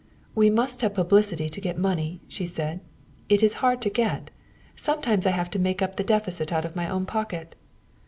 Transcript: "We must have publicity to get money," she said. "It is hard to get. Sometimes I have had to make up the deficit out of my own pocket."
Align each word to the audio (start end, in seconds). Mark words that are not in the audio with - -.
"We 0.33 0.49
must 0.49 0.81
have 0.81 0.95
publicity 0.95 1.47
to 1.47 1.61
get 1.61 1.77
money," 1.77 2.21
she 2.27 2.47
said. 2.47 2.79
"It 3.29 3.43
is 3.43 3.53
hard 3.61 3.83
to 3.83 3.89
get. 3.91 4.31
Sometimes 4.75 5.27
I 5.27 5.29
have 5.29 5.45
had 5.49 5.53
to 5.53 5.59
make 5.59 5.83
up 5.83 5.95
the 5.95 6.03
deficit 6.03 6.51
out 6.51 6.65
of 6.65 6.75
my 6.75 6.89
own 6.89 7.05
pocket." 7.05 7.53